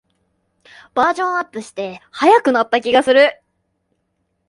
[0.95, 3.39] バージョンアップして速くなった気がする